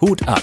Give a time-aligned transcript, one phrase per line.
[0.00, 0.42] Hut ab.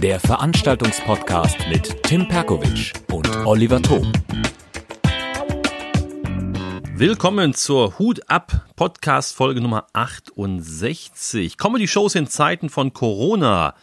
[0.00, 4.10] Der Veranstaltungspodcast mit Tim Perkovic und Oliver Thom.
[6.94, 11.58] Willkommen zur Hut ab Podcast Folge Nummer 68.
[11.58, 13.74] Comedy-Shows in Zeiten von Corona.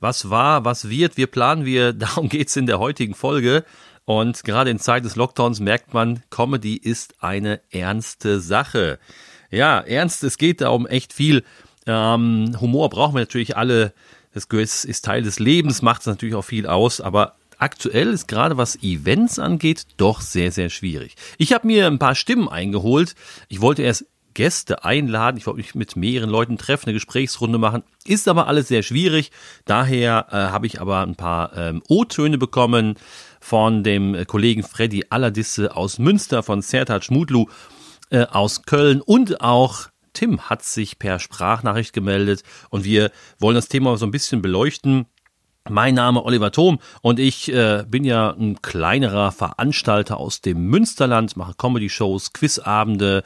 [0.00, 3.64] Was war, was wird, wir planen wir, darum geht's in der heutigen Folge.
[4.04, 8.98] Und gerade in Zeit des Lockdowns merkt man, Comedy ist eine ernste Sache.
[9.50, 11.44] Ja, ernst, es geht da um echt viel.
[11.86, 13.92] Ähm, Humor brauchen wir natürlich alle.
[14.34, 14.46] Das
[14.84, 18.82] ist Teil des Lebens, macht es natürlich auch viel aus, aber aktuell ist gerade was
[18.82, 21.16] Events angeht doch sehr, sehr schwierig.
[21.36, 23.14] Ich habe mir ein paar Stimmen eingeholt.
[23.48, 25.36] Ich wollte erst Gäste einladen.
[25.36, 27.82] Ich wollte mich mit mehreren Leuten treffen, eine Gesprächsrunde machen.
[28.04, 29.30] Ist aber alles sehr schwierig.
[29.64, 32.96] Daher äh, habe ich aber ein paar ähm, O-Töne bekommen
[33.42, 37.46] von dem Kollegen Freddy Alladisse aus Münster, von Sertac Mutlu
[38.10, 43.68] äh, aus Köln und auch Tim hat sich per Sprachnachricht gemeldet und wir wollen das
[43.68, 45.06] Thema so ein bisschen beleuchten.
[45.68, 51.36] Mein Name Oliver Thom und ich äh, bin ja ein kleinerer Veranstalter aus dem Münsterland,
[51.36, 53.22] mache Comedy-Shows, Quizabende,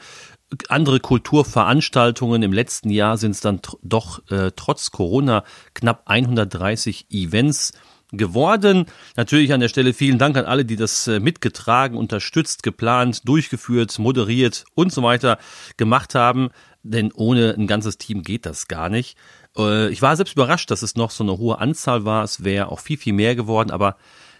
[0.69, 2.41] andere Kulturveranstaltungen.
[2.41, 7.73] Im letzten Jahr sind es dann doch äh, trotz Corona knapp 130 Events
[8.11, 8.85] geworden.
[9.15, 13.99] Natürlich an der Stelle vielen Dank an alle, die das äh, mitgetragen, unterstützt, geplant, durchgeführt,
[13.99, 15.37] moderiert und so weiter
[15.75, 16.49] gemacht haben.
[16.83, 19.17] Denn ohne ein ganzes Team geht das gar nicht.
[19.57, 22.23] Äh, ich war selbst überrascht, dass es noch so eine hohe Anzahl war.
[22.23, 23.71] Es wäre auch viel, viel mehr geworden.
[23.71, 23.97] Aber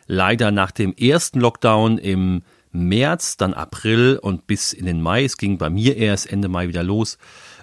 [0.08, 5.38] leider nach dem ersten Lockdown im März, dann April und bis in den Mai, es
[5.38, 7.18] ging bei mir erst Ende Mai wieder los,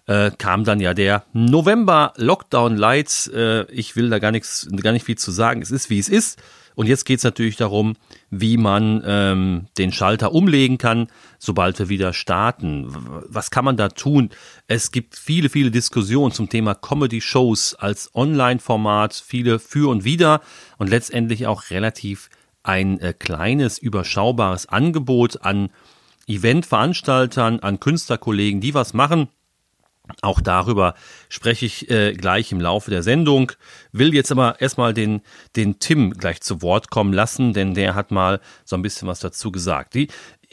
[0.07, 3.31] äh, kam dann ja der November Lockdown Light.
[3.35, 5.63] Äh, ich will da gar nichts, gar nicht viel zu sagen.
[5.63, 6.41] Es ist wie es ist.
[6.75, 7.95] Und jetzt geht es natürlich darum,
[8.31, 11.07] wie man ähm, den Schalter umlegen kann,
[11.39, 12.89] sobald wir wieder starten.
[13.29, 14.31] Was kann man da tun?
[14.67, 20.41] Es gibt viele, viele Diskussionen zum Thema Comedy-Shows als Online-Format, viele für und wider
[20.77, 22.29] und letztendlich auch relativ
[22.65, 25.71] ein äh, kleines, überschaubares Angebot an
[26.27, 29.29] Eventveranstaltern, an Künstlerkollegen, die was machen.
[30.21, 30.95] Auch darüber
[31.31, 33.53] spreche ich äh, gleich im Laufe der Sendung.
[33.91, 35.23] Will jetzt aber erstmal den,
[35.57, 39.21] den Tim gleich zu Wort kommen lassen, denn der hat mal so ein bisschen was
[39.21, 39.95] dazu gesagt.
[39.95, 40.09] Die,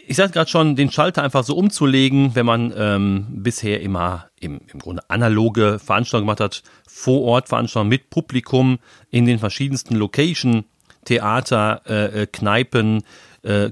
[0.07, 4.61] ich sagte gerade schon, den Schalter einfach so umzulegen, wenn man ähm, bisher immer im,
[4.71, 8.79] im Grunde analoge Veranstaltungen gemacht hat, vor Ort Veranstaltungen mit Publikum
[9.09, 10.63] in den verschiedensten Locations,
[11.05, 13.03] Theater, äh, äh, Kneipen,
[13.43, 13.69] äh,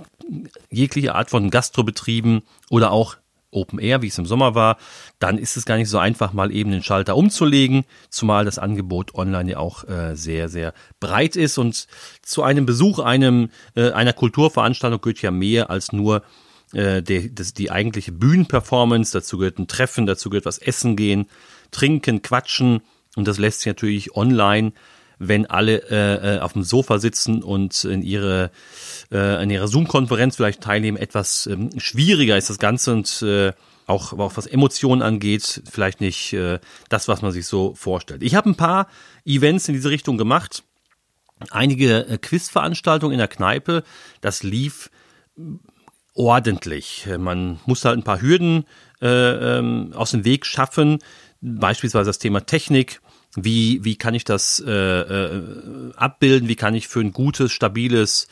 [0.70, 3.18] jegliche Art von Gastrobetrieben oder auch
[3.52, 4.78] Open Air, wie es im Sommer war,
[5.18, 9.16] dann ist es gar nicht so einfach, mal eben den Schalter umzulegen, zumal das Angebot
[9.16, 11.58] online ja auch äh, sehr, sehr breit ist.
[11.58, 11.88] Und
[12.22, 16.24] zu einem Besuch einem, äh, einer Kulturveranstaltung gehört ja mehr als nur
[16.74, 19.12] äh, die, das, die eigentliche Bühnenperformance.
[19.12, 21.28] Dazu gehört ein Treffen, dazu gehört was essen gehen,
[21.72, 22.82] trinken, quatschen.
[23.16, 24.74] Und das lässt sich natürlich online
[25.20, 28.52] wenn alle äh, äh, auf dem Sofa sitzen und in ihre
[29.12, 33.52] äh, in ihrer Zoom-Konferenz vielleicht teilnehmen, etwas ähm, schwieriger ist das Ganze und äh,
[33.86, 36.60] auch, auch was Emotionen angeht, vielleicht nicht äh,
[36.90, 38.24] das, was man sich so vorstellt.
[38.24, 38.88] Ich habe ein paar
[39.26, 40.64] Events in diese Richtung gemacht,
[41.50, 43.84] einige äh, Quizveranstaltungen in der Kneipe,
[44.22, 44.90] das lief
[46.14, 47.08] ordentlich.
[47.18, 48.66] Man muss halt ein paar Hürden
[49.02, 49.08] äh,
[49.58, 51.00] ähm, aus dem Weg schaffen,
[51.42, 53.02] beispielsweise das Thema Technik,
[53.36, 55.44] wie, wie kann ich das äh, äh,
[55.96, 56.50] abbilden?
[56.50, 58.28] Wie kann ich für ein gutes, stabiles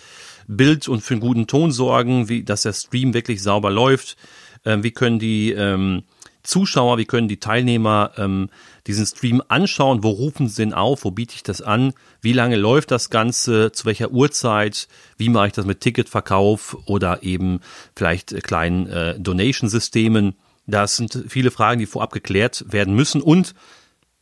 [0.47, 4.17] Bild und für einen guten Ton sorgen, wie, dass der Stream wirklich sauber läuft?
[4.65, 6.03] Ähm, wie können die ähm,
[6.41, 8.49] Zuschauer, wie können die Teilnehmer ähm,
[8.87, 10.01] diesen Stream anschauen?
[10.01, 11.03] Wo rufen sie denn auf?
[11.03, 11.93] Wo biete ich das an?
[12.21, 13.71] Wie lange läuft das Ganze?
[13.73, 14.87] Zu welcher Uhrzeit?
[15.17, 17.59] Wie mache ich das mit Ticketverkauf oder eben
[17.95, 20.35] vielleicht kleinen äh, Donation-Systemen?
[20.65, 23.53] Das sind viele Fragen, die vorab geklärt werden müssen und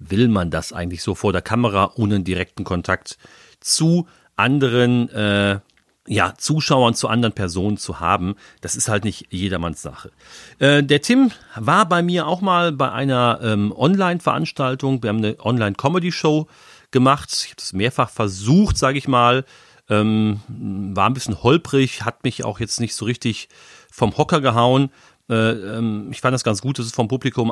[0.09, 3.17] will man das eigentlich so vor der Kamera ohne direkten Kontakt
[3.59, 5.59] zu anderen äh,
[6.07, 10.11] ja, Zuschauern zu anderen Personen zu haben, das ist halt nicht jedermanns Sache.
[10.59, 15.01] Äh, der Tim war bei mir auch mal bei einer ähm, Online-Veranstaltung.
[15.01, 16.47] Wir haben eine Online-Comedy-Show
[16.91, 17.31] gemacht.
[17.33, 19.45] Ich habe das mehrfach versucht, sage ich mal.
[19.89, 23.49] Ähm, war ein bisschen holprig, hat mich auch jetzt nicht so richtig
[23.91, 24.91] vom Hocker gehauen.
[25.29, 27.51] Äh, ähm, ich fand das ganz gut, dass es vom Publikum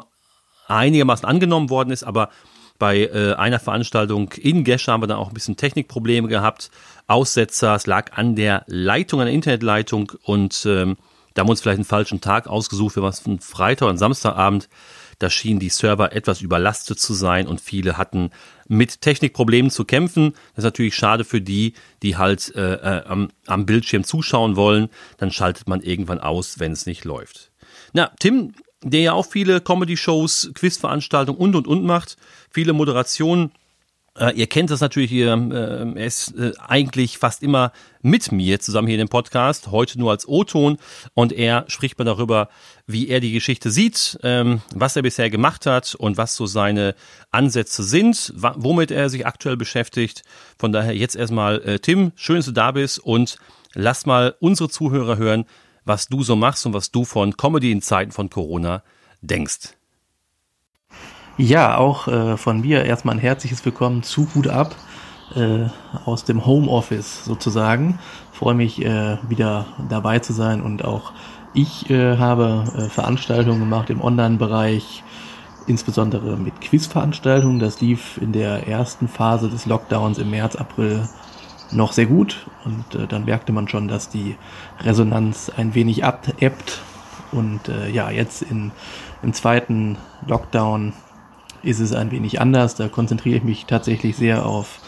[0.67, 2.29] einigermaßen angenommen worden ist, aber
[2.79, 6.71] bei äh, einer Veranstaltung in Gesche haben wir dann auch ein bisschen Technikprobleme gehabt,
[7.07, 10.97] Aussetzer, es lag an der Leitung, an der Internetleitung und ähm,
[11.33, 14.69] da haben wir uns vielleicht einen falschen Tag ausgesucht, wir waren ein Freitag und Samstagabend,
[15.19, 18.31] da schienen die Server etwas überlastet zu sein und viele hatten
[18.67, 20.33] mit Technikproblemen zu kämpfen.
[20.55, 24.89] Das ist natürlich schade für die, die halt äh, äh, am, am Bildschirm zuschauen wollen.
[25.17, 27.51] Dann schaltet man irgendwann aus, wenn es nicht läuft.
[27.93, 32.17] Na, Tim der ja auch viele Comedy-Shows, Quizveranstaltungen und und und macht,
[32.51, 33.51] viele Moderationen.
[34.15, 37.71] Äh, ihr kennt das natürlich hier, äh, er ist äh, eigentlich fast immer
[38.03, 40.77] mit mir zusammen hier in dem Podcast, heute nur als O-Ton
[41.15, 42.49] und er spricht mal darüber,
[42.85, 46.93] wie er die Geschichte sieht, ähm, was er bisher gemacht hat und was so seine
[47.31, 50.21] Ansätze sind, womit er sich aktuell beschäftigt.
[50.59, 53.37] Von daher jetzt erstmal äh, Tim, schön, dass du da bist und
[53.73, 55.45] lass mal unsere Zuhörer hören,
[55.85, 58.83] was du so machst und was du von Comedy in Zeiten von Corona
[59.21, 59.75] denkst.
[61.37, 64.75] Ja, auch äh, von mir erstmal ein herzliches Willkommen zu Hut ab
[65.35, 65.65] äh,
[66.05, 67.99] aus dem Homeoffice sozusagen.
[68.31, 71.13] Freue mich äh, wieder dabei zu sein und auch
[71.53, 75.03] ich äh, habe äh, Veranstaltungen gemacht im Online-Bereich,
[75.67, 77.59] insbesondere mit Quizveranstaltungen.
[77.59, 81.07] Das lief in der ersten Phase des Lockdowns im März, April
[81.73, 84.35] noch sehr gut und äh, dann merkte man schon, dass die
[84.81, 86.81] Resonanz ein wenig abebbt
[87.31, 88.71] und äh, ja, jetzt in,
[89.21, 89.97] im zweiten
[90.27, 90.93] Lockdown
[91.63, 92.75] ist es ein wenig anders.
[92.75, 94.79] Da konzentriere ich mich tatsächlich sehr auf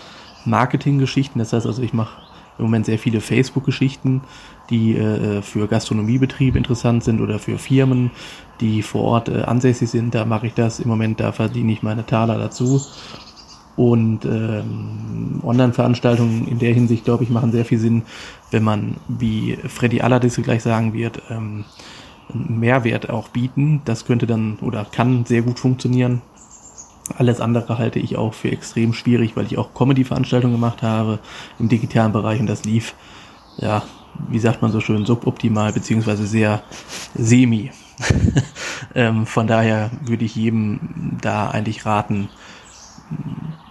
[0.45, 1.39] Marketinggeschichten.
[1.39, 2.21] Das heißt also, ich mache
[2.57, 4.21] im Moment sehr viele Facebook-Geschichten,
[4.69, 8.11] die äh, für Gastronomiebetriebe interessant sind oder für Firmen,
[8.61, 10.15] die vor Ort äh, ansässig sind.
[10.15, 12.81] Da mache ich das im Moment, da verdiene ich meine Taler dazu.
[13.75, 18.03] Und ähm, Online-Veranstaltungen in der Hinsicht, glaube ich, machen sehr viel Sinn,
[18.51, 21.65] wenn man, wie Freddy Allardyce gleich sagen wird, ähm,
[22.33, 23.81] Mehrwert auch bieten.
[23.85, 26.21] Das könnte dann oder kann sehr gut funktionieren.
[27.17, 31.19] Alles andere halte ich auch für extrem schwierig, weil ich auch Comedy-Veranstaltungen gemacht habe
[31.59, 32.95] im digitalen Bereich und das lief,
[33.57, 33.83] ja,
[34.29, 36.63] wie sagt man so schön, suboptimal beziehungsweise sehr
[37.13, 37.71] semi.
[38.95, 42.29] ähm, von daher würde ich jedem da eigentlich raten,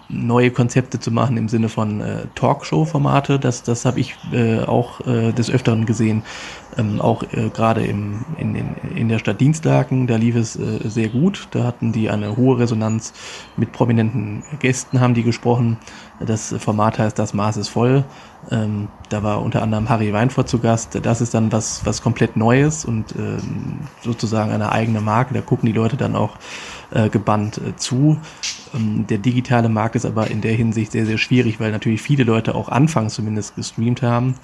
[0.09, 3.39] neue Konzepte zu machen im Sinne von äh, Talkshow-Formate.
[3.39, 6.23] Das, das habe ich äh, auch äh, des Öfteren gesehen,
[6.77, 10.81] ähm, auch äh, gerade im, in, in, in der Stadt Dienstlaken, da lief es äh,
[10.89, 11.49] sehr gut.
[11.53, 13.13] Da hatten die eine hohe Resonanz
[13.57, 15.79] mit prominenten Gästen, haben die gesprochen.
[16.21, 18.05] Das Format heißt Das Maß ist voll.
[18.51, 20.99] Ähm, da war unter anderem Harry Weinfurt zu Gast.
[21.03, 25.35] Das ist dann was, was komplett Neues und ähm, sozusagen eine eigene Marke.
[25.35, 26.37] Da gucken die Leute dann auch
[26.95, 28.19] äh, gebannt äh, zu.
[28.75, 32.25] Ähm, der digitale Markt ist aber in der Hinsicht sehr, sehr schwierig, weil natürlich viele
[32.25, 34.37] Leute auch anfangs zumindest gestreamt haben.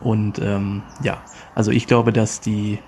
[0.00, 1.18] Und ähm, ja,
[1.54, 2.78] also ich glaube, dass die,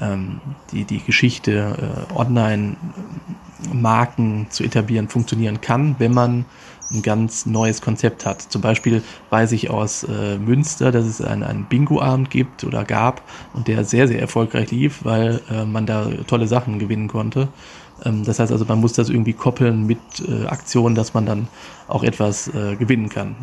[0.00, 6.46] ähm, die, die Geschichte äh, Online-Marken zu etablieren funktionieren kann, wenn man
[6.92, 8.42] ein ganz neues Konzept hat.
[8.42, 13.22] Zum Beispiel weiß ich aus äh, Münster, dass es einen, einen Bingo-Abend gibt oder gab
[13.54, 17.48] und der sehr, sehr erfolgreich lief, weil äh, man da tolle Sachen gewinnen konnte.
[18.04, 21.48] Ähm, das heißt also, man muss das irgendwie koppeln mit äh, Aktionen, dass man dann
[21.88, 23.36] auch etwas äh, gewinnen kann.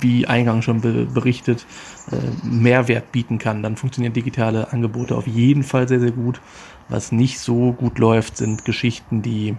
[0.00, 1.66] Wie eingangs schon be berichtet,
[2.10, 3.62] äh, Mehrwert bieten kann.
[3.62, 6.40] Dann funktionieren digitale Angebote auf jeden Fall sehr, sehr gut.
[6.88, 9.56] Was nicht so gut läuft, sind Geschichten, die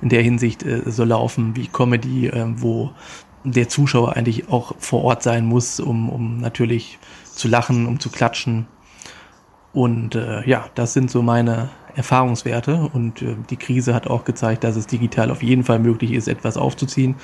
[0.00, 2.92] in der Hinsicht äh, so laufen wie Comedy, äh, wo
[3.44, 8.10] der Zuschauer eigentlich auch vor Ort sein muss, um, um natürlich zu lachen, um zu
[8.10, 8.66] klatschen.
[9.72, 14.62] Und äh, ja, das sind so meine Erfahrungswerte und äh, die Krise hat auch gezeigt,
[14.62, 17.16] dass es digital auf jeden Fall möglich ist, etwas aufzuziehen.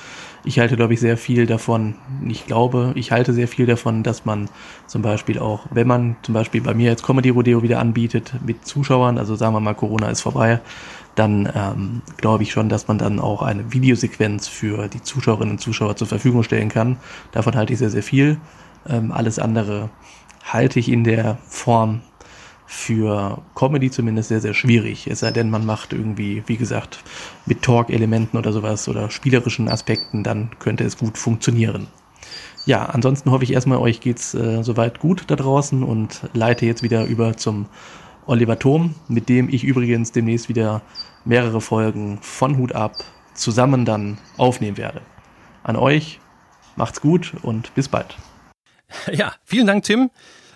[0.44, 1.94] Ich halte, glaube ich, sehr viel davon,
[2.26, 4.50] ich glaube, ich halte sehr viel davon, dass man
[4.88, 8.66] zum Beispiel auch, wenn man zum Beispiel bei mir jetzt Comedy Rodeo wieder anbietet mit
[8.66, 10.60] Zuschauern, also sagen wir mal, Corona ist vorbei,
[11.14, 15.58] dann ähm, glaube ich schon, dass man dann auch eine Videosequenz für die Zuschauerinnen und
[15.60, 16.96] Zuschauer zur Verfügung stellen kann.
[17.30, 18.38] Davon halte ich sehr, sehr viel.
[18.88, 19.88] Ähm, alles andere
[20.42, 22.00] halte ich in der Form
[22.66, 25.06] für Comedy zumindest sehr, sehr schwierig.
[25.06, 26.98] Es sei denn, man macht irgendwie, wie gesagt,
[27.46, 31.86] mit Talk-Elementen oder sowas oder spielerischen Aspekten, dann könnte es gut funktionieren.
[32.66, 36.82] Ja, ansonsten hoffe ich erstmal, euch geht's äh, soweit gut da draußen und leite jetzt
[36.82, 37.66] wieder über zum
[38.26, 40.80] Oliver Thom, mit dem ich übrigens demnächst wieder
[41.26, 43.04] mehrere Folgen von Hut ab
[43.34, 45.02] zusammen dann aufnehmen werde.
[45.62, 46.20] An euch,
[46.76, 48.16] macht's gut und bis bald.
[49.12, 50.10] Ja, vielen Dank, Tim.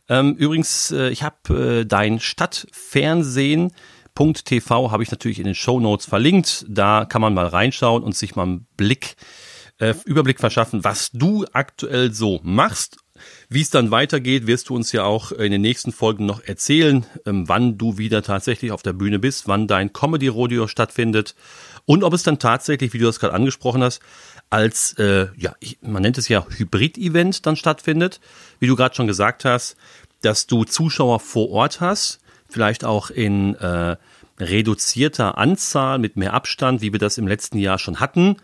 [0.08, 6.06] Ähm, übrigens, äh, ich habe äh, dein Stadtfernsehen.tv habe ich natürlich in den Show Notes
[6.06, 6.64] verlinkt.
[6.68, 9.16] Da kann man mal reinschauen und sich mal einen Blick,
[9.78, 12.96] äh, Überblick verschaffen, was du aktuell so machst.
[13.48, 17.04] Wie es dann weitergeht, wirst du uns ja auch in den nächsten Folgen noch erzählen,
[17.26, 21.34] ähm, wann du wieder tatsächlich auf der Bühne bist, wann dein Comedy-Rodeo stattfindet
[21.88, 24.02] und ob es dann tatsächlich, wie du das gerade angesprochen hast,
[24.50, 28.20] als, äh, ja, man nennt es ja Hybrid-Event dann stattfindet.
[28.60, 29.74] Wie du gerade schon gesagt hast,
[30.20, 33.96] dass du Zuschauer vor Ort hast, vielleicht auch in äh,
[34.38, 38.36] reduzierter Anzahl mit mehr Abstand, wie wir das im letzten Jahr schon hatten.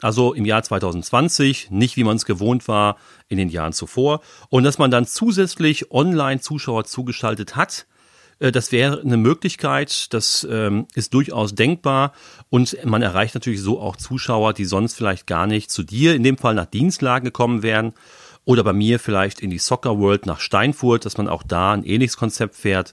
[0.00, 2.96] Also im Jahr 2020, nicht wie man es gewohnt war
[3.28, 4.22] in den Jahren zuvor.
[4.48, 7.86] Und dass man dann zusätzlich Online-Zuschauer zugeschaltet hat
[8.38, 12.12] das wäre eine Möglichkeit, das ähm, ist durchaus denkbar.
[12.50, 16.22] Und man erreicht natürlich so auch Zuschauer, die sonst vielleicht gar nicht zu dir, in
[16.22, 17.94] dem Fall nach Dienstlagen gekommen wären.
[18.44, 21.82] Oder bei mir vielleicht in die Soccer World nach Steinfurt, dass man auch da ein
[21.82, 22.92] ähnliches Konzept fährt,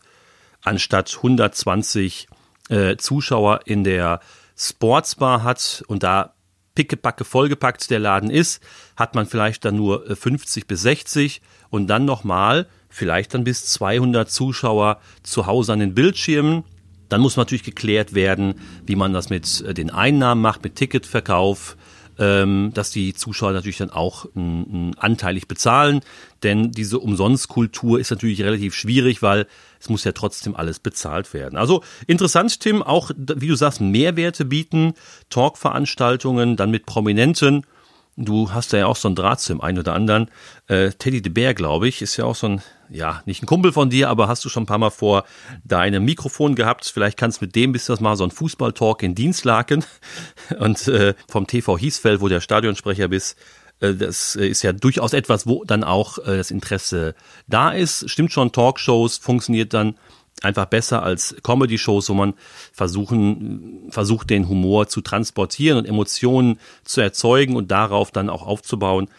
[0.62, 2.28] anstatt 120
[2.70, 4.22] äh, Zuschauer in der
[4.56, 6.34] Sportsbar hat und da
[6.76, 8.64] pickepacke vollgepackt der Laden ist,
[8.96, 13.66] hat man vielleicht dann nur 50 äh, bis 60 und dann nochmal vielleicht dann bis
[13.66, 16.64] 200 Zuschauer zu Hause an den Bildschirmen.
[17.10, 21.76] Dann muss natürlich geklärt werden, wie man das mit äh, den Einnahmen macht, mit Ticketverkauf,
[22.20, 26.02] ähm, dass die Zuschauer natürlich dann auch anteilig bezahlen.
[26.44, 29.48] Denn diese Umsonstkultur ist natürlich relativ schwierig, weil
[29.80, 31.58] es muss ja trotzdem alles bezahlt werden.
[31.58, 34.94] Also interessant, Tim, auch, wie du sagst, Mehrwerte bieten,
[35.32, 37.66] Talkveranstaltungen, dann mit Prominenten
[38.15, 40.29] Du hast ja auch so ein Draht zu dem einen oder anderen.
[40.67, 43.72] Äh, Teddy de Bear, glaube ich, ist ja auch so ein, ja, nicht ein Kumpel
[43.72, 45.24] von dir, aber hast du schon ein paar Mal vor
[45.63, 46.86] deinem Mikrofon gehabt.
[46.86, 49.84] Vielleicht kannst du mit dem bist das mal so ein Fußballtalk in Dienstlaken
[50.60, 53.36] und äh, vom TV Hiesfeld, wo der Stadionsprecher bist.
[53.79, 57.15] Äh, das ist ja durchaus etwas, wo dann auch äh, das Interesse
[57.48, 58.10] da ist.
[58.12, 59.96] Stimmt schon, Talkshows funktioniert dann
[60.44, 62.34] einfach besser als Comedy-Shows, wo man
[62.72, 69.10] versuchen, versucht, den Humor zu transportieren und Emotionen zu erzeugen und darauf dann auch aufzubauen.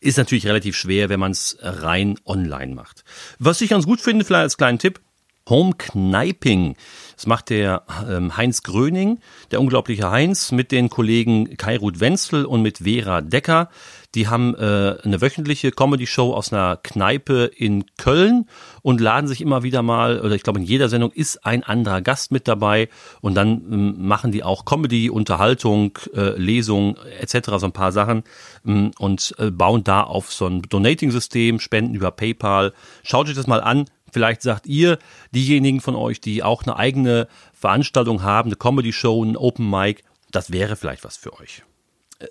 [0.00, 3.04] Ist natürlich relativ schwer, wenn man es rein online macht.
[3.38, 5.00] Was ich ganz gut finde, vielleicht als kleinen Tipp,
[5.48, 6.76] Home Kniping.
[7.14, 9.20] Das macht der ähm, Heinz Gröning,
[9.52, 13.70] der unglaubliche Heinz, mit den Kollegen Kai Ruth Wenzel und mit Vera Decker.
[14.16, 18.48] Die haben äh, eine wöchentliche Comedy-Show aus einer Kneipe in Köln
[18.80, 22.00] und laden sich immer wieder mal, oder ich glaube in jeder Sendung ist ein anderer
[22.00, 22.88] Gast mit dabei
[23.20, 28.24] und dann ähm, machen die auch Comedy, Unterhaltung, äh, Lesung etc., so ein paar Sachen
[28.66, 32.72] ähm, und äh, bauen da auf so ein Donating-System, Spenden über PayPal.
[33.02, 33.84] Schaut euch das mal an.
[34.10, 34.98] Vielleicht sagt ihr,
[35.32, 40.52] diejenigen von euch, die auch eine eigene Veranstaltung haben, eine Comedy-Show, ein Open Mic, das
[40.52, 41.64] wäre vielleicht was für euch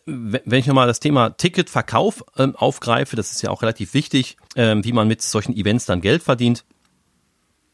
[0.05, 4.83] wenn ich nochmal das Thema Ticketverkauf ähm, aufgreife, das ist ja auch relativ wichtig, ähm,
[4.83, 6.65] wie man mit solchen Events dann Geld verdient.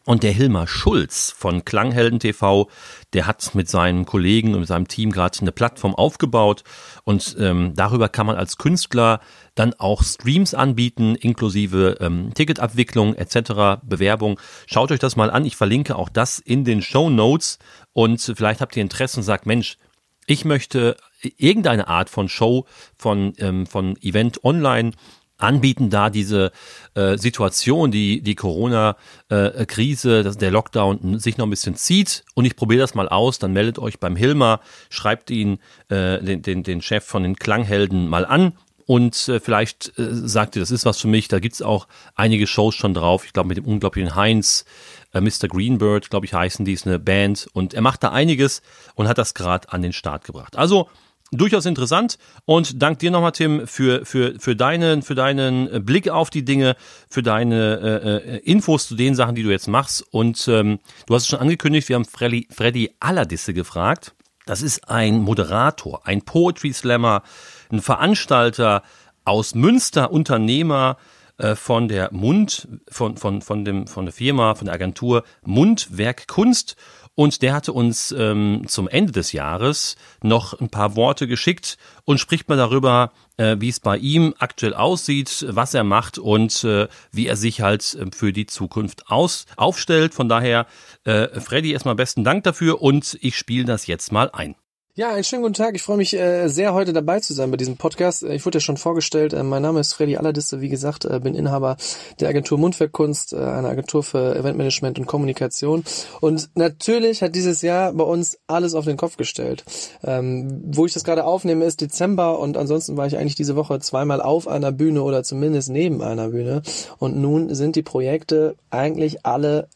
[0.04, 2.70] Und der Hilmar Schulz von Klanghelden TV,
[3.14, 6.64] der hat mit seinen Kollegen und seinem Team gerade eine Plattform aufgebaut
[7.04, 9.20] und ähm, darüber kann man als Künstler
[9.54, 14.40] dann auch Streams anbieten, inklusive ähm, Ticketabwicklung etc., Bewerbung.
[14.66, 15.46] Schaut euch das mal an.
[15.46, 17.60] Ich verlinke auch das in den Show Notes
[17.94, 19.78] und vielleicht habt ihr Interesse und sagt, Mensch,
[20.26, 20.98] ich möchte
[21.38, 22.66] irgendeine Art von Show,
[22.98, 24.92] von, ähm, von Event online
[25.38, 26.52] anbieten, da diese
[26.94, 32.56] äh, Situation, die die Corona-Krise, äh, der Lockdown sich noch ein bisschen zieht und ich
[32.56, 35.60] probiere das mal aus, dann meldet euch beim Hilmer, schreibt ihn,
[35.90, 38.54] äh, den, den, den Chef von den Klanghelden mal an
[38.86, 41.30] und äh, vielleicht äh, sagt ihr, das ist was für mich.
[41.30, 43.26] Da gibt's auch einige Shows schon drauf.
[43.26, 44.66] Ich glaube, mit dem unglaublichen Heinz,
[45.14, 45.48] äh, Mr.
[45.48, 47.48] Greenbird, glaube ich, heißen die, ist eine Band.
[47.54, 48.62] Und er macht da einiges
[48.96, 50.58] und hat das gerade an den Start gebracht.
[50.58, 50.90] Also
[51.32, 52.18] durchaus interessant.
[52.46, 56.76] Und dank dir nochmal Tim für für für deinen für deinen Blick auf die Dinge
[57.10, 60.06] für deine äh, äh, Infos zu den Sachen die du jetzt machst.
[60.12, 64.14] Und ähm, du hast es schon angekündigt wir haben Freddy Freddy Alladisse gefragt.
[64.46, 67.24] Das ist ein Moderator ein Poetry Slammer
[67.72, 68.84] ein Veranstalter
[69.24, 70.98] aus Münster Unternehmer
[71.38, 76.28] äh, von der Mund von von von dem von der Firma von der Agentur Mundwerk
[76.28, 76.76] Kunst
[77.16, 82.20] und der hatte uns ähm, zum Ende des Jahres noch ein paar Worte geschickt und
[82.20, 86.88] spricht mal darüber, äh, wie es bei ihm aktuell aussieht, was er macht und äh,
[87.12, 90.14] wie er sich halt äh, für die Zukunft aus aufstellt.
[90.14, 90.68] Von daher,
[91.04, 94.56] äh, Freddy, erstmal besten Dank dafür und ich spiele das jetzt mal ein.
[94.94, 95.74] Ja, einen schönen guten Tag.
[95.76, 98.24] Ich freue mich äh, sehr, heute dabei zu sein bei diesem Podcast.
[98.24, 99.32] Äh, ich wurde ja schon vorgestellt.
[99.32, 100.60] Äh, mein Name ist Freddy Alladisse.
[100.60, 101.78] Wie gesagt, äh, bin Inhaber
[102.20, 105.86] der Agentur Mundwerkkunst, äh, einer Agentur für Eventmanagement und Kommunikation.
[106.20, 109.64] Und natürlich hat dieses Jahr bei uns alles auf den Kopf gestellt.
[110.04, 113.80] Ähm, wo ich das gerade aufnehme, ist Dezember und ansonsten war ich eigentlich diese Woche
[113.80, 116.64] zweimal auf einer Bühne oder zumindest neben einer Bühne.
[116.98, 119.70] Und nun sind die Projekte eigentlich alle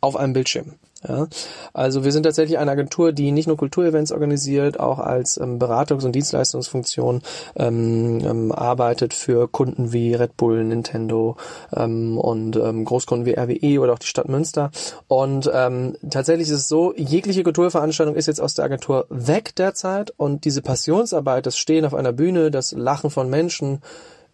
[0.00, 0.74] auf einem Bildschirm.
[1.08, 1.28] Ja,
[1.72, 6.04] also wir sind tatsächlich eine Agentur, die nicht nur Kulturevents organisiert, auch als ähm, Beratungs-
[6.04, 7.22] und Dienstleistungsfunktion
[7.56, 11.38] ähm, ähm, arbeitet für Kunden wie Red Bull, Nintendo
[11.74, 14.72] ähm, und ähm, Großkunden wie RWE oder auch die Stadt Münster.
[15.08, 20.12] Und ähm, tatsächlich ist es so, jegliche Kulturveranstaltung ist jetzt aus der Agentur weg derzeit
[20.18, 23.80] und diese Passionsarbeit, das Stehen auf einer Bühne, das Lachen von Menschen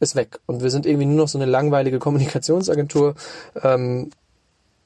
[0.00, 0.40] ist weg.
[0.46, 3.14] Und wir sind irgendwie nur noch so eine langweilige Kommunikationsagentur.
[3.62, 4.10] Ähm,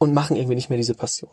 [0.03, 1.31] und machen irgendwie nicht mehr diese Passion.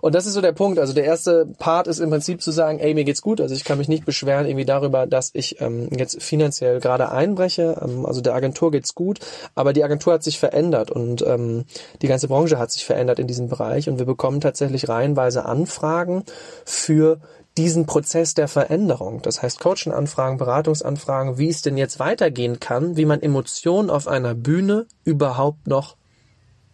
[0.00, 0.78] Und das ist so der Punkt.
[0.78, 3.38] Also der erste Part ist im Prinzip zu sagen, ey, mir geht's gut.
[3.38, 7.78] Also ich kann mich nicht beschweren irgendwie darüber, dass ich ähm, jetzt finanziell gerade einbreche.
[7.82, 9.20] Ähm, also der Agentur geht's gut,
[9.54, 11.66] aber die Agentur hat sich verändert und ähm,
[12.00, 16.24] die ganze Branche hat sich verändert in diesem Bereich und wir bekommen tatsächlich reihenweise Anfragen
[16.64, 17.20] für
[17.58, 19.20] diesen Prozess der Veränderung.
[19.20, 24.34] Das heißt Coaching-Anfragen, Beratungsanfragen, wie es denn jetzt weitergehen kann, wie man Emotionen auf einer
[24.34, 25.98] Bühne überhaupt noch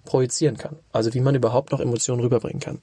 [0.05, 0.77] projizieren kann.
[0.93, 2.81] Also wie man überhaupt noch Emotionen rüberbringen kann.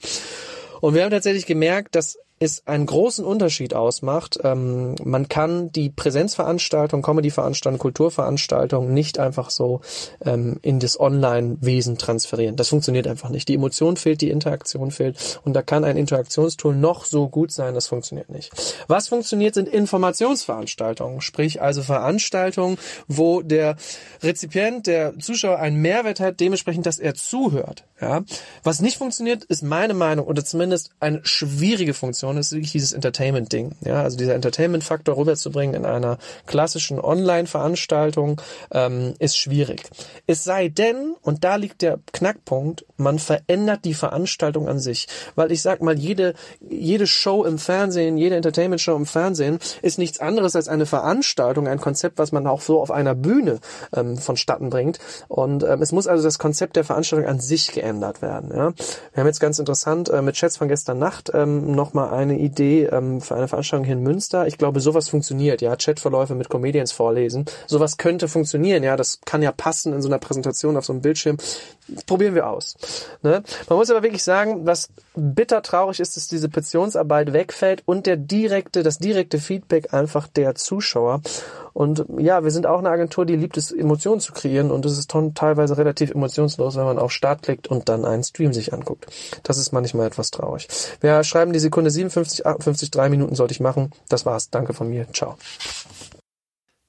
[0.82, 4.40] Und wir haben tatsächlich gemerkt, dass es einen großen Unterschied ausmacht.
[4.44, 9.82] Ähm, man kann die Präsenzveranstaltung, Comedy-Veranstaltung, Kulturveranstaltung nicht einfach so
[10.26, 12.56] ähm, in das Online-Wesen transferieren.
[12.56, 13.48] Das funktioniert einfach nicht.
[13.48, 17.76] Die Emotion fehlt, die Interaktion fehlt und da kann ein Interaktionstool noch so gut sein,
[17.76, 18.52] das funktioniert nicht.
[18.88, 23.76] Was funktioniert, sind Informationsveranstaltungen, sprich also Veranstaltungen, wo der
[24.24, 27.84] Rezipient, der Zuschauer einen Mehrwert hat, dementsprechend, dass er zuhört.
[28.02, 28.24] Ja?
[28.64, 32.94] Was nicht funktioniert, ist meine Meinung oder zumindest eine schwierige Funktion Situation ist wirklich dieses
[32.94, 33.76] Entertainment-Ding.
[33.82, 39.84] Ja, also dieser Entertainment-Faktor rüberzubringen in einer klassischen Online-Veranstaltung ähm, ist schwierig.
[40.28, 45.08] Es sei denn, und da liegt der Knackpunkt, man verändert die Veranstaltung an sich.
[45.36, 46.34] Weil ich sag mal, jede,
[46.70, 51.80] jede Show im Fernsehen, jede Entertainment-Show im Fernsehen ist nichts anderes als eine Veranstaltung, ein
[51.80, 53.60] Konzept, was man auch so auf einer Bühne
[53.94, 55.00] ähm, vonstatten bringt.
[55.28, 58.52] Und ähm, es muss also das Konzept der Veranstaltung an sich geändert werden.
[58.52, 58.74] Ja?
[59.14, 62.86] Wir haben jetzt ganz interessant äh, mit Chats von gestern Nacht ähm, nochmal eine Idee
[62.86, 64.48] ähm, für eine Veranstaltung hier in Münster.
[64.48, 67.46] Ich glaube, sowas funktioniert, ja, Chatverläufe mit Comedians vorlesen.
[67.68, 71.02] Sowas könnte funktionieren, ja, das kann ja passen in so einer Präsentation auf so einem
[71.02, 71.38] Bildschirm.
[72.06, 72.76] Probieren wir aus.
[73.22, 73.44] Ne?
[73.68, 78.18] Man muss aber wirklich sagen, was bitter traurig ist, dass diese Petitionsarbeit wegfällt und der
[78.18, 81.22] direkte, das direkte Feedback einfach der Zuschauer.
[81.74, 84.98] Und ja, wir sind auch eine Agentur, die liebt es, Emotionen zu kreieren und es
[84.98, 89.08] ist teilweise relativ emotionslos, wenn man auf Start klickt und dann einen Stream sich anguckt.
[89.44, 90.68] Das ist manchmal etwas traurig.
[91.00, 93.92] Wir schreiben die Sekunde 57, 58, drei Minuten sollte ich machen.
[94.10, 94.50] Das war's.
[94.50, 95.08] Danke von mir.
[95.14, 95.38] Ciao.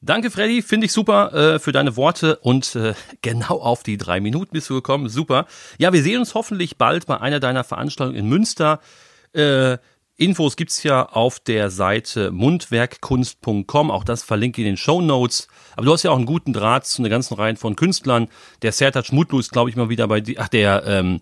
[0.04, 0.62] Danke, Freddy.
[0.62, 4.68] Finde ich super äh, für deine Worte und äh, genau auf die drei Minuten bist
[4.68, 5.08] du gekommen.
[5.08, 5.46] Super.
[5.78, 8.80] Ja, wir sehen uns hoffentlich bald bei einer deiner Veranstaltungen in Münster.
[9.32, 9.78] Äh,
[10.22, 13.90] Infos gibt's ja auf der Seite mundwerkkunst.com.
[13.90, 15.48] Auch das verlinke ich in den Show Notes.
[15.74, 18.28] Aber du hast ja auch einen guten Draht zu einer ganzen Reihe von Künstlern.
[18.62, 20.36] Der Sertac Mutlu ist, glaube ich, mal wieder bei dir.
[20.38, 21.20] Ach, der, ähm,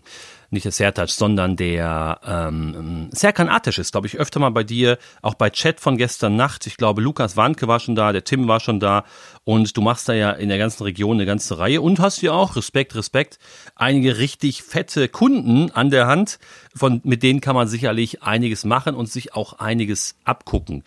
[0.51, 4.99] nicht der Sertac, sondern der ähm, Serkan Ateş ist, glaube ich, öfter mal bei dir,
[5.23, 6.67] auch bei Chat von gestern Nacht.
[6.67, 9.05] Ich glaube, Lukas Warnke war schon da, der Tim war schon da
[9.45, 12.33] und du machst da ja in der ganzen Region eine ganze Reihe und hast ja
[12.33, 13.39] auch, Respekt, Respekt,
[13.77, 16.39] einige richtig fette Kunden an der Hand,
[16.75, 20.83] von, mit denen kann man sicherlich einiges machen und sich auch einiges abgucken.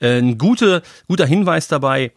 [0.00, 2.12] Äh, ein guter, guter Hinweis dabei,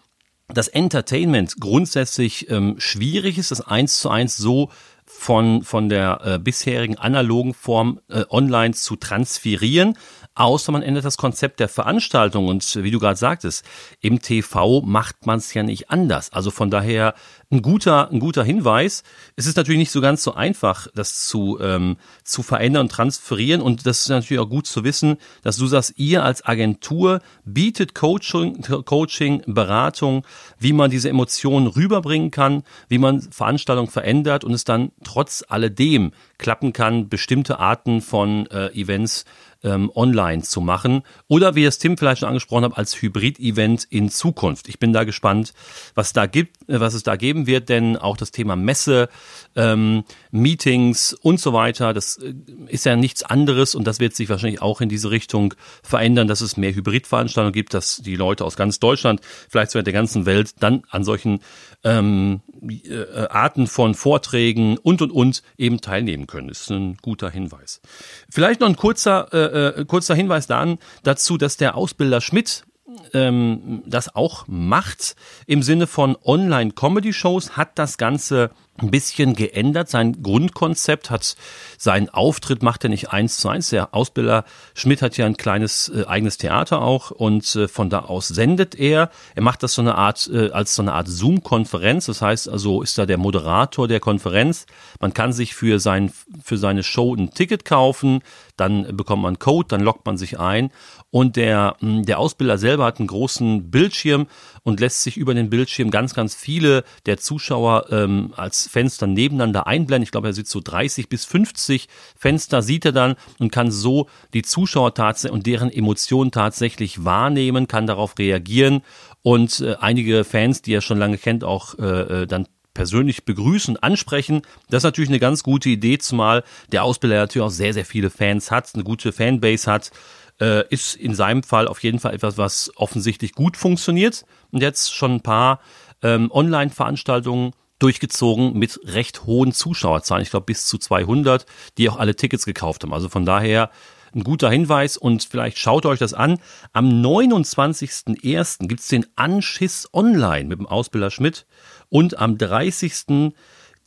[0.54, 4.70] dass Entertainment grundsätzlich ähm, schwierig ist, das eins zu eins so
[5.18, 9.98] von, von der äh, bisherigen analogen Form äh, online zu transferieren,
[10.36, 12.48] außer man ändert das Konzept der Veranstaltung.
[12.48, 13.66] Und wie du gerade sagtest,
[14.00, 16.32] im TV macht man es ja nicht anders.
[16.32, 17.14] Also von daher
[17.52, 19.04] ein guter, ein guter Hinweis.
[19.36, 23.62] Es ist natürlich nicht so ganz so einfach, das zu, ähm, zu verändern und transferieren.
[23.62, 27.94] Und das ist natürlich auch gut zu wissen, dass du sagst, ihr als Agentur bietet
[27.94, 30.26] Coaching, Coaching, Beratung,
[30.60, 36.14] wie man diese Emotionen rüberbringen kann, wie man Veranstaltungen verändert und es dann trotz alledem
[36.42, 39.24] klappen kann, bestimmte Arten von äh, Events
[39.64, 41.04] ähm, online zu machen.
[41.28, 44.68] Oder wie es Tim vielleicht schon angesprochen hat, als Hybrid-Event in Zukunft.
[44.68, 45.54] Ich bin da gespannt,
[45.96, 49.10] was da gibt, äh, was es da geben wird, denn auch das Thema Messe,
[49.56, 52.34] ähm, Meetings und so weiter, das äh,
[52.68, 56.42] ist ja nichts anderes und das wird sich wahrscheinlich auch in diese Richtung verändern, dass
[56.42, 60.56] es mehr Hybrid-Veranstaltungen gibt, dass die Leute aus ganz Deutschland, vielleicht sogar der ganzen Welt,
[60.60, 61.40] dann an solchen
[61.84, 66.48] ähm, äh, Arten von Vorträgen und und und eben teilnehmen können.
[66.48, 67.82] Das ist ein guter Hinweis.
[68.30, 72.66] Vielleicht noch ein kurzer, äh, äh, kurzer Hinweis dann dazu, dass der Ausbilder Schmidt
[73.14, 75.16] ähm, das auch macht
[75.48, 79.90] im Sinne von Online-Comedy-Shows, hat das Ganze ein bisschen geändert.
[79.90, 81.36] Sein Grundkonzept hat
[81.78, 83.70] seinen Auftritt macht er nicht eins zu eins.
[83.70, 88.00] Der Ausbilder Schmidt hat ja ein kleines äh, eigenes Theater auch und äh, von da
[88.00, 89.10] aus sendet er.
[89.36, 92.06] Er macht das so eine Art äh, als so eine Art Zoom-Konferenz.
[92.06, 94.66] Das heißt also ist da der Moderator der Konferenz.
[95.00, 96.12] Man kann sich für sein
[96.44, 98.22] für seine Show ein Ticket kaufen,
[98.58, 100.72] dann bekommt man Code, dann lockt man sich ein
[101.12, 104.28] und der hm, der Ausbilder selber hat einen großen Bildschirm
[104.64, 109.68] und lässt sich über den Bildschirm ganz ganz viele der Zuschauer ähm, als Fenster nebeneinander
[109.68, 110.04] einblenden.
[110.04, 114.08] Ich glaube, er sieht so 30 bis 50 Fenster, sieht er dann und kann so
[114.34, 118.82] die Zuschauer tatsächlich und deren Emotionen tatsächlich wahrnehmen, kann darauf reagieren
[119.22, 123.78] und äh, einige Fans, die er schon lange kennt, auch äh, äh dann persönlich begrüßen,
[123.78, 124.42] ansprechen.
[124.70, 128.10] Das ist natürlich eine ganz gute Idee, zumal der Ausbilder natürlich auch sehr, sehr viele
[128.10, 129.92] Fans hat, eine gute Fanbase hat.
[130.40, 134.26] Äh, ist in seinem Fall auf jeden Fall etwas, was offensichtlich gut funktioniert.
[134.52, 135.60] Und jetzt schon ein paar
[136.02, 140.24] ähm, Online-Veranstaltungen durchgezogen mit recht hohen Zuschauerzahlen.
[140.24, 141.46] Ich glaube bis zu 200,
[141.78, 142.94] die auch alle Tickets gekauft haben.
[142.94, 143.72] Also von daher
[144.14, 146.40] ein guter Hinweis und vielleicht schaut euch das an.
[146.74, 148.68] Am 29.01.
[148.68, 151.46] gibt's den Anschiss Online mit dem Ausbilder Schmidt
[151.90, 153.34] und am 30.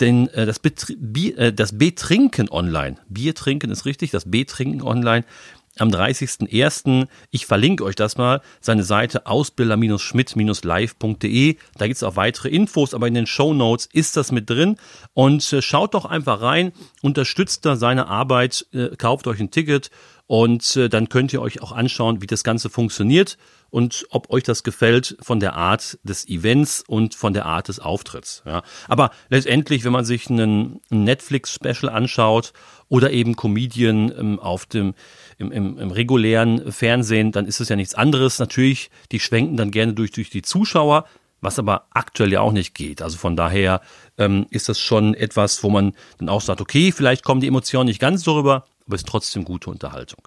[0.01, 2.97] Den, äh, das, äh, das B-Trinken online.
[3.09, 5.25] Bier trinken ist richtig, das B-Trinken online
[5.79, 7.07] am 30.01.
[7.31, 11.57] Ich verlinke euch das mal, seine Seite ausbilder-schmidt-live.de.
[11.77, 14.77] Da gibt es auch weitere Infos, aber in den Show Notes ist das mit drin.
[15.13, 19.91] Und äh, schaut doch einfach rein, unterstützt da seine Arbeit, äh, kauft euch ein Ticket
[20.27, 23.37] und äh, dann könnt ihr euch auch anschauen, wie das Ganze funktioniert
[23.71, 27.81] und ob euch das gefällt von der Art des Events und von der Art des
[27.81, 28.43] Auftritts.
[28.47, 28.63] Ja.
[28.89, 32.53] Aber letztendlich, wenn man sich einen Netflix-Special anschaut
[32.89, 34.95] oder eben Comedian ähm, auf dem
[35.39, 38.39] im, im, im regulären Fernsehen, dann ist es ja nichts anderes.
[38.39, 41.07] Natürlich, die schwenken dann gerne durch, durch die Zuschauer,
[41.41, 43.03] was aber aktuell ja auch nicht geht.
[43.03, 43.81] Also von daher
[44.19, 47.87] ähm, ist das schon etwas, wo man dann auch sagt, okay, vielleicht kommen die Emotionen
[47.87, 50.27] nicht ganz so rüber, aber ist trotzdem gute Unterhaltung.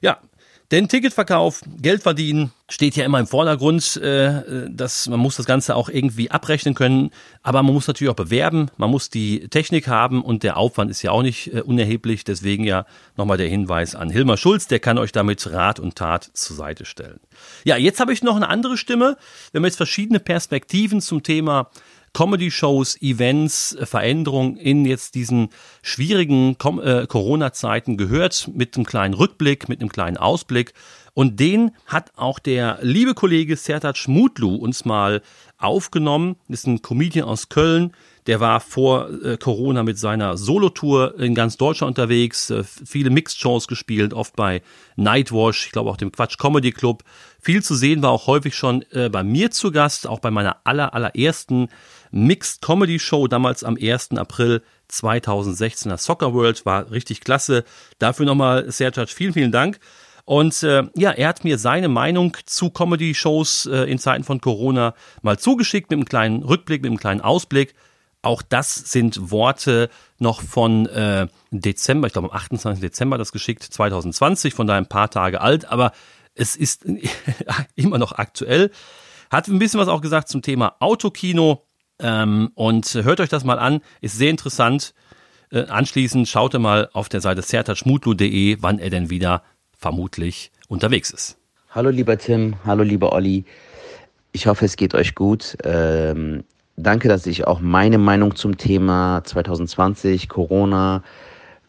[0.00, 0.18] Ja,
[0.72, 3.96] denn Ticketverkauf, Geld verdienen steht ja immer im Vordergrund.
[3.98, 7.10] Äh, dass man muss das Ganze auch irgendwie abrechnen können,
[7.42, 11.02] aber man muss natürlich auch bewerben, man muss die Technik haben und der Aufwand ist
[11.02, 12.24] ja auch nicht äh, unerheblich.
[12.24, 16.30] Deswegen ja nochmal der Hinweis an Hilmar Schulz, der kann euch damit Rat und Tat
[16.32, 17.20] zur Seite stellen.
[17.64, 19.16] Ja, jetzt habe ich noch eine andere Stimme.
[19.50, 21.70] Wir haben jetzt verschiedene Perspektiven zum Thema
[22.12, 25.48] Comedy-Shows, Events, äh, Veränderungen in jetzt diesen
[25.82, 30.74] schwierigen äh, Corona-Zeiten gehört, mit einem kleinen Rückblick, mit einem kleinen Ausblick.
[31.14, 35.22] Und den hat auch der liebe Kollege Sertac Mutlu uns mal
[35.58, 36.36] aufgenommen.
[36.48, 37.92] Das ist ein Comedian aus Köln.
[38.26, 44.14] Der war vor äh, Corona mit seiner Solotour in ganz Deutschland unterwegs, viele Mixed-Shows gespielt,
[44.14, 44.62] oft bei
[44.96, 47.02] Nightwash, ich glaube auch dem Quatsch Comedy Club.
[47.44, 50.58] Viel zu sehen war auch häufig schon äh, bei mir zu Gast, auch bei meiner
[50.62, 51.68] aller, allerersten
[52.12, 54.12] Mixed Comedy Show damals am 1.
[54.12, 56.64] April 2016er Soccer World.
[56.64, 57.64] War richtig klasse.
[57.98, 59.80] Dafür nochmal, Sertac, vielen, vielen Dank.
[60.24, 64.94] Und äh, ja, er hat mir seine Meinung zu Comedy-Shows äh, in Zeiten von Corona
[65.22, 67.74] mal zugeschickt mit einem kleinen Rückblick, mit einem kleinen Ausblick.
[68.24, 72.80] Auch das sind Worte noch von äh, Dezember, ich glaube am 28.
[72.80, 75.90] Dezember das geschickt, 2020, von daher ein paar Tage alt, aber
[76.34, 76.84] es ist
[77.74, 78.70] immer noch aktuell.
[79.30, 81.64] Hat ein bisschen was auch gesagt zum Thema Autokino.
[81.98, 84.94] Ähm, und hört euch das mal an, ist sehr interessant.
[85.50, 89.42] Äh, anschließend schaut ihr mal auf der Seite sertaschmutlu.de, wann er denn wieder
[89.78, 91.36] vermutlich unterwegs ist.
[91.70, 93.44] Hallo lieber Tim, hallo lieber Olli.
[94.32, 95.56] Ich hoffe, es geht euch gut.
[95.64, 96.44] Ähm,
[96.76, 101.02] danke, dass ich auch meine Meinung zum Thema 2020 Corona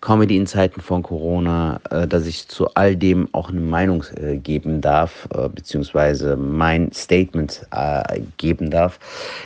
[0.04, 4.36] Comedy in Zeiten von Corona, äh, dass ich zu all dem auch eine Meinung äh,
[4.36, 9.00] geben darf, äh, beziehungsweise mein Statement äh, geben darf.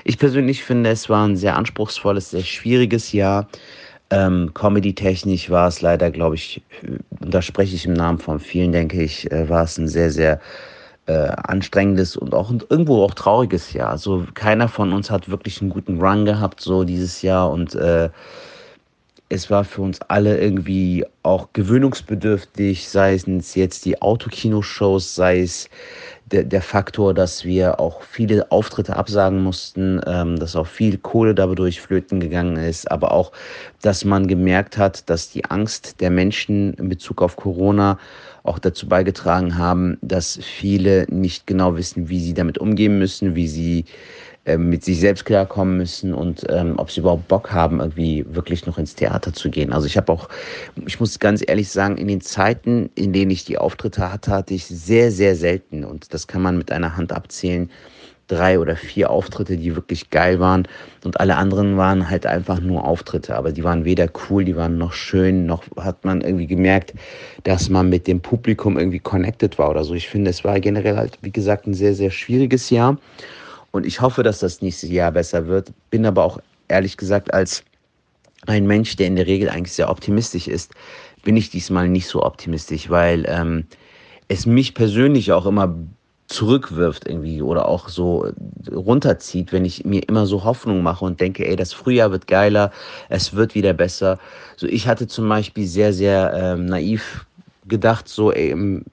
[0.03, 3.47] Ich persönlich finde, es war ein sehr anspruchsvolles, sehr schwieriges Jahr.
[4.09, 6.63] Ähm, Comedy-technisch war es leider, glaube ich,
[7.19, 10.09] und da spreche ich im Namen von vielen, denke ich, äh, war es ein sehr,
[10.09, 10.39] sehr
[11.05, 13.91] äh, anstrengendes und auch irgendwo auch trauriges Jahr.
[13.91, 17.77] Also keiner von uns hat wirklich einen guten Run gehabt so dieses Jahr und
[19.29, 25.69] es war für uns alle irgendwie auch gewöhnungsbedürftig, sei es jetzt die Autokinoshows, sei es
[26.31, 31.35] der, der Faktor, dass wir auch viele Auftritte absagen mussten, ähm, dass auch viel Kohle
[31.35, 33.33] dadurch flöten gegangen ist, aber auch,
[33.81, 37.99] dass man gemerkt hat, dass die Angst der Menschen in Bezug auf Corona
[38.43, 43.47] auch dazu beigetragen haben, dass viele nicht genau wissen, wie sie damit umgehen müssen, wie
[43.49, 43.85] sie
[44.55, 48.77] mit sich selbst klarkommen müssen und ähm, ob sie überhaupt Bock haben, irgendwie wirklich noch
[48.77, 49.73] ins Theater zu gehen.
[49.73, 50.29] Also ich habe auch,
[50.85, 54.53] ich muss ganz ehrlich sagen, in den Zeiten, in denen ich die Auftritte hatte, hatte
[54.53, 57.69] ich sehr, sehr selten und das kann man mit einer Hand abzählen,
[58.27, 60.67] drei oder vier Auftritte, die wirklich geil waren
[61.03, 64.77] und alle anderen waren halt einfach nur Auftritte, aber die waren weder cool, die waren
[64.77, 66.93] noch schön, noch hat man irgendwie gemerkt,
[67.43, 69.93] dass man mit dem Publikum irgendwie connected war oder so.
[69.93, 72.97] Ich finde, es war generell halt, wie gesagt, ein sehr, sehr schwieriges Jahr
[73.71, 75.71] und ich hoffe, dass das nächste Jahr besser wird.
[75.89, 77.63] Bin aber auch ehrlich gesagt als
[78.45, 80.73] ein Mensch, der in der Regel eigentlich sehr optimistisch ist,
[81.23, 83.65] bin ich diesmal nicht so optimistisch, weil ähm,
[84.27, 85.75] es mich persönlich auch immer
[86.27, 88.29] zurückwirft irgendwie oder auch so
[88.69, 92.71] runterzieht, wenn ich mir immer so Hoffnung mache und denke, ey, das Frühjahr wird geiler,
[93.09, 94.19] es wird wieder besser.
[94.57, 97.25] So, ich hatte zum Beispiel sehr, sehr ähm, naiv
[97.65, 98.83] gedacht, so, ey, im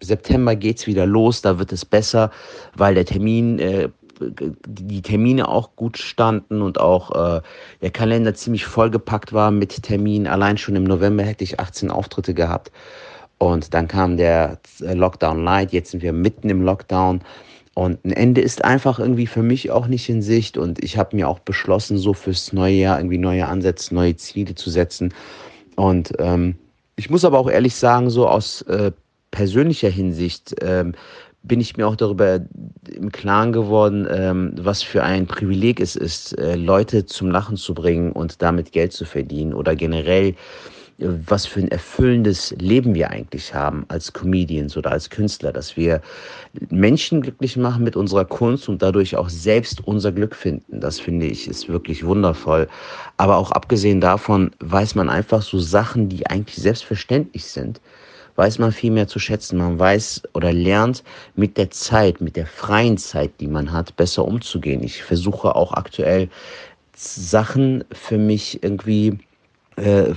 [0.00, 2.30] September geht's wieder los, da wird es besser,
[2.76, 3.88] weil der Termin äh,
[4.20, 7.40] die Termine auch gut standen und auch äh,
[7.82, 10.26] der Kalender ziemlich vollgepackt war mit Terminen.
[10.26, 12.72] Allein schon im November hätte ich 18 Auftritte gehabt.
[13.38, 15.72] Und dann kam der Lockdown Light.
[15.72, 17.20] Jetzt sind wir mitten im Lockdown.
[17.74, 20.58] Und ein Ende ist einfach irgendwie für mich auch nicht in Sicht.
[20.58, 24.56] Und ich habe mir auch beschlossen, so fürs neue Jahr irgendwie neue Ansätze, neue Ziele
[24.56, 25.14] zu setzen.
[25.76, 26.56] Und ähm,
[26.96, 28.90] ich muss aber auch ehrlich sagen, so aus äh,
[29.30, 30.94] persönlicher Hinsicht ähm,
[31.48, 32.40] bin ich mir auch darüber
[32.92, 37.74] im Klaren geworden, ähm, was für ein Privileg es ist, äh, Leute zum Lachen zu
[37.74, 40.34] bringen und damit Geld zu verdienen oder generell
[40.98, 46.00] was für ein erfüllendes Leben wir eigentlich haben als Comedians oder als Künstler, dass wir
[46.70, 50.80] Menschen glücklich machen mit unserer Kunst und dadurch auch selbst unser Glück finden.
[50.80, 52.66] Das finde ich ist wirklich wundervoll.
[53.16, 57.80] Aber auch abgesehen davon weiß man einfach so Sachen, die eigentlich selbstverständlich sind,
[58.38, 59.58] weiß man viel mehr zu schätzen.
[59.58, 61.02] Man weiß oder lernt
[61.34, 64.82] mit der Zeit, mit der freien Zeit, die man hat, besser umzugehen.
[64.82, 66.28] Ich versuche auch aktuell
[66.94, 69.18] Sachen für mich irgendwie
[69.76, 70.14] äh,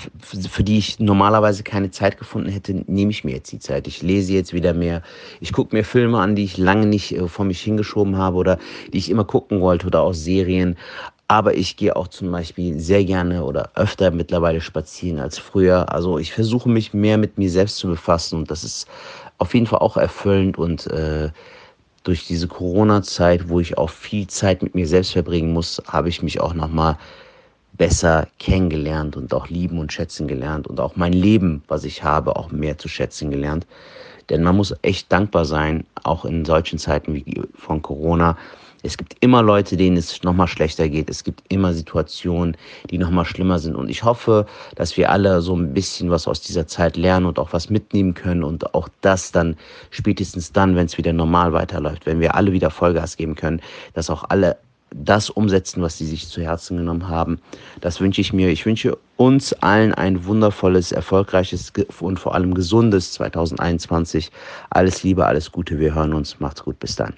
[0.50, 3.88] für die ich normalerweise keine Zeit gefunden hätte, nehme ich mir jetzt die Zeit.
[3.88, 5.04] Ich lese jetzt wieder mehr.
[5.40, 8.58] Ich gucke mir Filme an, die ich lange nicht äh, vor mich hingeschoben habe oder
[8.92, 10.78] die ich immer gucken wollte oder auch Serien.
[11.32, 15.90] Aber ich gehe auch zum Beispiel sehr gerne oder öfter mittlerweile spazieren als früher.
[15.90, 18.86] Also ich versuche mich mehr mit mir selbst zu befassen und das ist
[19.38, 21.30] auf jeden Fall auch erfüllend und äh,
[22.04, 26.22] durch diese Corona-Zeit, wo ich auch viel Zeit mit mir selbst verbringen muss, habe ich
[26.22, 26.98] mich auch nochmal
[27.78, 32.36] besser kennengelernt und auch lieben und schätzen gelernt und auch mein Leben, was ich habe,
[32.36, 33.66] auch mehr zu schätzen gelernt.
[34.30, 38.38] Denn man muss echt dankbar sein, auch in solchen Zeiten wie von Corona.
[38.84, 41.10] Es gibt immer Leute, denen es nochmal schlechter geht.
[41.10, 42.58] Es gibt immer Situationen,
[42.90, 43.76] die nochmal schlimmer sind.
[43.76, 47.38] Und ich hoffe, dass wir alle so ein bisschen was aus dieser Zeit lernen und
[47.38, 49.56] auch was mitnehmen können und auch das dann
[49.92, 53.62] spätestens dann, wenn es wieder normal weiterläuft, wenn wir alle wieder Vollgas geben können,
[53.94, 54.58] dass auch alle
[54.94, 57.40] das umsetzen, was sie sich zu Herzen genommen haben.
[57.80, 58.50] Das wünsche ich mir.
[58.50, 64.32] Ich wünsche uns allen ein wundervolles, erfolgreiches und vor allem gesundes 2021.
[64.70, 65.80] Alles Liebe, alles Gute.
[65.80, 66.40] Wir hören uns.
[66.40, 66.80] Macht's gut.
[66.80, 67.14] Bis dann.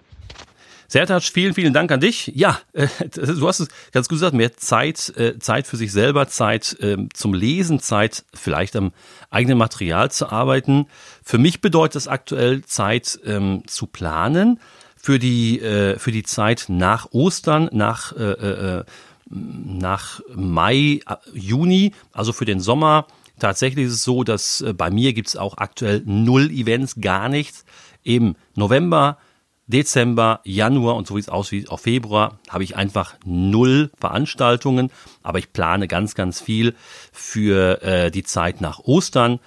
[0.93, 2.31] Sertac, vielen, vielen Dank an dich.
[2.35, 6.27] Ja, äh, du hast es ganz gut gesagt, mehr Zeit, äh, Zeit für sich selber,
[6.27, 8.91] Zeit äh, zum Lesen, Zeit vielleicht am
[9.31, 10.85] eigenen Material zu arbeiten.
[11.23, 14.59] Für mich bedeutet es aktuell Zeit ähm, zu planen,
[14.95, 18.83] für die, äh, für die Zeit nach Ostern, nach, äh, äh,
[19.31, 20.99] nach Mai,
[21.33, 23.07] Juni, also für den Sommer.
[23.39, 27.65] Tatsächlich ist es so, dass äh, bei mir gibt's auch aktuell null Events, gar nichts.
[28.03, 29.17] Im November,
[29.67, 35.39] Dezember, Januar und so wie es aussieht, auch Februar habe ich einfach null Veranstaltungen, aber
[35.39, 36.75] ich plane ganz, ganz viel
[37.11, 39.39] für äh, die Zeit nach Ostern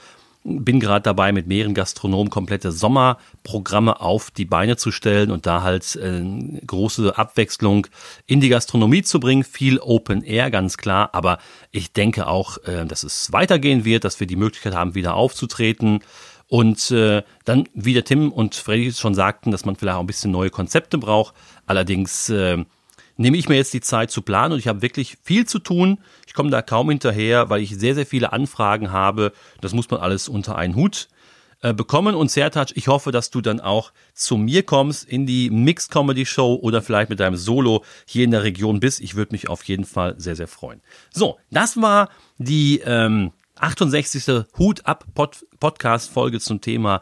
[0.47, 5.63] bin gerade dabei, mit mehreren Gastronomen komplette Sommerprogramme auf die Beine zu stellen und da
[5.63, 6.23] halt äh,
[6.67, 7.89] große Abwechslung
[8.27, 9.45] in die Gastronomie zu bringen.
[9.45, 11.11] Viel Open Air, ganz klar.
[11.13, 11.39] Aber
[11.73, 16.01] ich denke auch, äh, dass es weitergehen wird, dass wir die Möglichkeit haben, wieder aufzutreten.
[16.49, 20.07] Und äh, dann, wie der Tim und Freddy schon sagten, dass man vielleicht auch ein
[20.07, 21.35] bisschen neue Konzepte braucht.
[21.67, 22.65] Allerdings äh,
[23.17, 25.99] nehme ich mir jetzt die Zeit zu planen und ich habe wirklich viel zu tun.
[26.27, 29.33] Ich komme da kaum hinterher, weil ich sehr, sehr viele Anfragen habe.
[29.61, 31.09] Das muss man alles unter einen Hut
[31.63, 32.15] äh, bekommen.
[32.15, 36.27] Und Sertac, ich hoffe, dass du dann auch zu mir kommst in die Mixed Comedy
[36.27, 39.01] Show oder vielleicht mit deinem Solo hier in der Region bist.
[39.01, 40.81] Ich würde mich auf jeden Fall sehr, sehr freuen.
[41.11, 44.45] So, das war die ähm, 68.
[44.59, 47.01] Hut ab Pod Podcast Folge zum Thema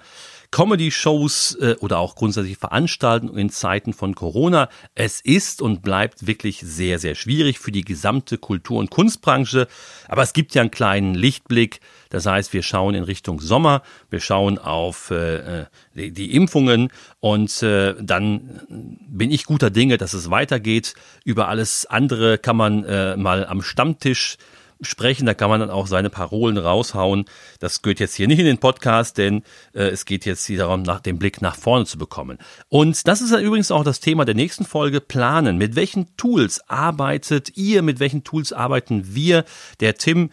[0.52, 4.68] Comedy-Shows äh, oder auch grundsätzlich Veranstaltungen in Zeiten von Corona.
[4.94, 9.66] Es ist und bleibt wirklich sehr, sehr schwierig für die gesamte Kultur- und Kunstbranche.
[10.06, 11.80] Aber es gibt ja einen kleinen Lichtblick.
[12.10, 16.92] Das heißt, wir schauen in Richtung Sommer, wir schauen auf äh, äh die, die Impfungen
[17.18, 20.94] und äh, dann bin ich guter Dinge, dass es weitergeht.
[21.24, 24.38] Über alles andere kann man äh, mal am Stammtisch
[24.80, 25.26] sprechen.
[25.26, 27.24] Da kann man dann auch seine Parolen raushauen.
[27.60, 30.82] Das gehört jetzt hier nicht in den Podcast, denn äh, es geht jetzt hier darum,
[30.82, 32.38] nach dem Blick nach vorne zu bekommen.
[32.68, 35.58] Und das ist ja übrigens auch das Thema der nächsten Folge, Planen.
[35.58, 37.82] Mit welchen Tools arbeitet ihr?
[37.82, 39.44] Mit welchen Tools arbeiten wir?
[39.80, 40.30] Der Tim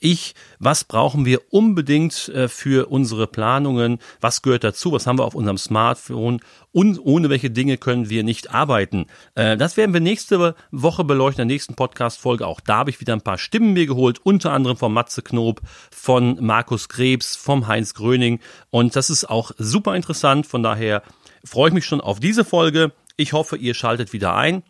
[0.00, 5.24] ich, was brauchen wir unbedingt äh, für unsere Planungen, was gehört dazu, was haben wir
[5.24, 6.40] auf unserem Smartphone
[6.72, 9.06] und ohne welche Dinge können wir nicht arbeiten.
[9.34, 12.46] Äh, das werden wir nächste Woche beleuchten, in der nächsten Podcast-Folge.
[12.46, 15.60] Auch da habe ich wieder ein paar Stimmen mir geholt, unter anderem von Matze Knob,
[15.90, 21.02] von Markus Krebs, vom Heinz Gröning und das ist auch super interessant, von daher
[21.44, 22.92] freue ich mich schon auf diese Folge.
[23.16, 24.62] Ich hoffe, ihr schaltet wieder ein.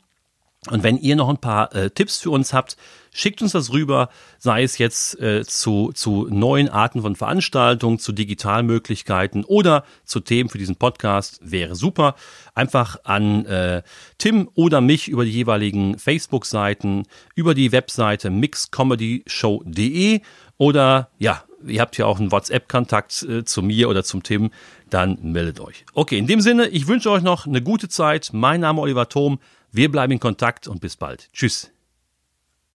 [0.68, 2.76] Und wenn ihr noch ein paar äh, Tipps für uns habt,
[3.12, 8.12] schickt uns das rüber, sei es jetzt äh, zu, zu neuen Arten von Veranstaltungen, zu
[8.12, 12.14] Digitalmöglichkeiten oder zu Themen für diesen Podcast, wäre super.
[12.54, 13.82] Einfach an äh,
[14.18, 20.20] Tim oder mich über die jeweiligen Facebook-Seiten, über die Webseite mixcomedyshow.de
[20.58, 24.50] oder ja, ihr habt ja auch einen WhatsApp-Kontakt äh, zu mir oder zum Tim,
[24.90, 25.86] dann meldet euch.
[25.94, 28.30] Okay, in dem Sinne, ich wünsche euch noch eine gute Zeit.
[28.34, 29.38] Mein Name Oliver Thom.
[29.72, 31.30] Wir bleiben in Kontakt und bis bald.
[31.32, 31.70] Tschüss.